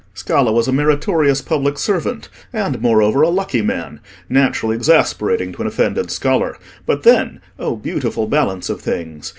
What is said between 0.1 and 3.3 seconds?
Scala was a meritorious public servant, and, moreover, a